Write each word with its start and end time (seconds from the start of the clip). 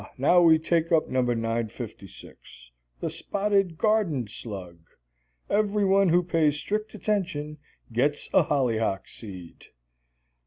now 0.17 0.41
we 0.41 0.57
take 0.57 0.91
up 0.91 1.09
No. 1.09 1.21
956, 1.21 2.71
'The 3.01 3.09
Spotted 3.11 3.77
Garden 3.77 4.27
Slug.' 4.27 4.79
Every 5.47 5.85
one 5.85 6.09
who 6.09 6.23
pays 6.23 6.55
strict 6.57 6.95
attention 6.95 7.59
gets 7.93 8.27
a 8.33 8.41
hollyhock 8.41 9.07
seed." 9.07 9.67